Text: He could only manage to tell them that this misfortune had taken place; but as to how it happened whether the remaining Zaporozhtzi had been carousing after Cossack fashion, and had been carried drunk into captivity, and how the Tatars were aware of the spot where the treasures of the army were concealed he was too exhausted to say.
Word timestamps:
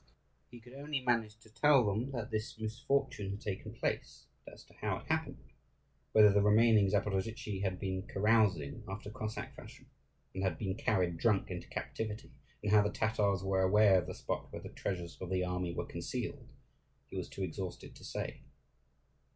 He 0.49 0.59
could 0.59 0.73
only 0.73 0.99
manage 1.01 1.37
to 1.41 1.49
tell 1.53 1.85
them 1.85 2.09
that 2.09 2.31
this 2.31 2.57
misfortune 2.59 3.29
had 3.29 3.41
taken 3.41 3.75
place; 3.75 4.25
but 4.43 4.55
as 4.55 4.63
to 4.63 4.73
how 4.81 4.97
it 4.97 5.05
happened 5.05 5.51
whether 6.11 6.33
the 6.33 6.41
remaining 6.41 6.87
Zaporozhtzi 6.89 7.61
had 7.61 7.79
been 7.79 8.07
carousing 8.07 8.83
after 8.87 9.11
Cossack 9.11 9.53
fashion, 9.55 9.85
and 10.33 10.41
had 10.43 10.57
been 10.57 10.75
carried 10.75 11.17
drunk 11.17 11.51
into 11.51 11.67
captivity, 11.67 12.31
and 12.63 12.71
how 12.71 12.81
the 12.81 12.89
Tatars 12.89 13.43
were 13.43 13.61
aware 13.61 13.99
of 13.99 14.07
the 14.07 14.15
spot 14.15 14.51
where 14.51 14.63
the 14.63 14.69
treasures 14.69 15.21
of 15.21 15.29
the 15.29 15.43
army 15.43 15.71
were 15.71 15.85
concealed 15.85 16.49
he 17.05 17.15
was 17.15 17.29
too 17.29 17.43
exhausted 17.43 17.93
to 17.95 18.03
say. 18.03 18.41